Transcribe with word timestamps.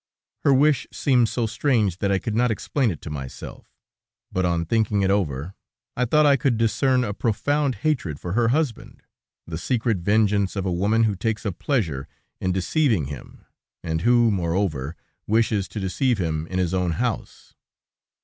Her 0.43 0.51
wish 0.51 0.87
seemed 0.91 1.29
so 1.29 1.45
strange 1.45 1.99
that 1.99 2.11
I 2.11 2.17
could 2.17 2.33
not 2.33 2.49
explain 2.49 2.89
it 2.89 3.03
to 3.03 3.11
myself; 3.11 3.67
but 4.31 4.45
on 4.45 4.65
thinking 4.65 5.03
it 5.03 5.11
over, 5.11 5.53
I 5.95 6.05
thought 6.05 6.25
I 6.25 6.37
could 6.37 6.57
discern 6.57 7.03
a 7.03 7.13
profound 7.13 7.75
hatred 7.85 8.19
for 8.19 8.33
her 8.33 8.47
husband, 8.47 9.03
the 9.45 9.59
secret 9.59 9.99
vengeance 9.99 10.55
of 10.55 10.65
a 10.65 10.71
woman 10.73 11.03
who 11.03 11.15
takes 11.15 11.45
a 11.45 11.51
pleasure 11.51 12.07
in 12.39 12.51
deceiving 12.51 13.09
him, 13.13 13.45
and 13.83 14.01
who, 14.01 14.31
moreover, 14.31 14.95
wishes 15.27 15.67
to 15.67 15.79
deceive 15.79 16.17
him 16.17 16.47
in 16.47 16.57
his 16.57 16.73
own 16.73 16.93
house. 16.93 17.53